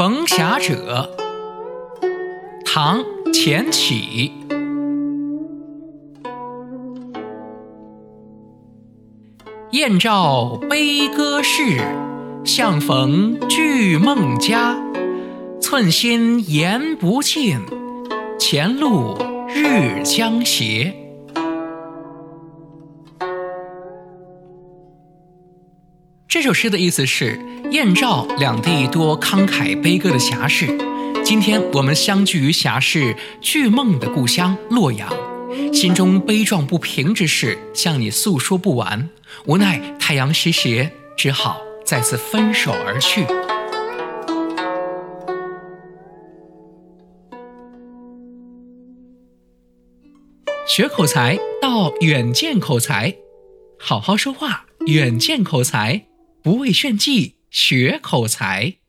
[0.00, 1.10] 逢侠者，
[2.64, 3.00] 唐·
[3.34, 4.32] 钱起。
[9.72, 11.78] 燕赵悲歌事，
[12.46, 14.74] 相逢俱梦家。
[15.60, 17.60] 寸心言不尽，
[18.38, 20.99] 前路日将斜。
[26.40, 27.38] 这首诗的意思是，
[27.70, 30.68] 燕赵两地多慷慨悲歌的侠士。
[31.22, 35.06] 今天我们相聚于侠士巨梦的故乡洛阳，
[35.70, 39.06] 心中悲壮不平之事向你诉说不完，
[39.44, 43.26] 无奈太阳失斜，只好再次分手而去。
[50.66, 53.14] 学口才到远见口才，
[53.78, 56.06] 好好说话，远见口才。
[56.42, 58.79] 不为炫技，学口才。